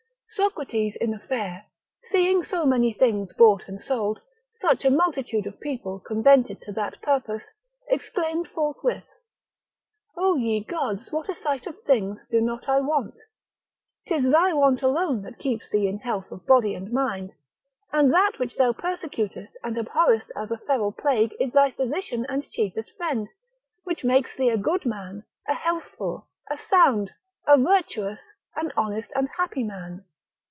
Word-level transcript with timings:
Socrates 0.35 0.95
in 1.01 1.13
a 1.13 1.19
fair, 1.19 1.65
seeing 2.09 2.41
so 2.41 2.65
many 2.65 2.93
things 2.93 3.33
bought 3.33 3.67
and 3.67 3.81
sold, 3.81 4.21
such 4.61 4.85
a 4.85 4.89
multitude 4.89 5.45
of 5.45 5.59
people 5.59 5.99
convented 5.99 6.61
to 6.61 6.71
that 6.71 7.01
purpose, 7.01 7.43
exclaimed 7.89 8.47
forthwith, 8.47 9.03
O 10.15 10.37
ye 10.37 10.63
gods 10.63 11.11
what 11.11 11.27
a 11.27 11.35
sight 11.35 11.67
of 11.67 11.75
things 11.83 12.21
do 12.31 12.39
not 12.39 12.69
I 12.69 12.79
want? 12.79 13.19
'Tis 14.07 14.31
thy 14.31 14.53
want 14.53 14.81
alone 14.81 15.21
that 15.23 15.37
keeps 15.37 15.67
thee 15.69 15.89
in 15.89 15.99
health 15.99 16.31
of 16.31 16.45
body 16.47 16.75
and 16.75 16.93
mind, 16.93 17.33
and 17.91 18.13
that 18.13 18.39
which 18.39 18.55
thou 18.55 18.71
persecutest 18.71 19.51
and 19.65 19.75
abhorrest 19.77 20.31
as 20.33 20.49
a 20.49 20.57
feral 20.59 20.93
plague 20.93 21.35
is 21.41 21.51
thy 21.51 21.71
physician 21.71 22.25
and 22.29 22.49
chiefest 22.49 22.91
friend, 22.95 23.27
which 23.83 24.05
makes 24.05 24.33
thee 24.37 24.49
a 24.49 24.57
good 24.57 24.85
man, 24.85 25.25
a 25.49 25.53
healthful, 25.53 26.25
a 26.49 26.57
sound, 26.57 27.11
a 27.45 27.57
virtuous, 27.57 28.21
an 28.55 28.71
honest 28.77 29.09
and 29.13 29.27
happy 29.37 29.63
man. 29.63 30.05